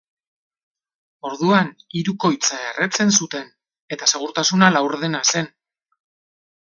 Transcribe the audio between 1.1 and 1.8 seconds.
Orduan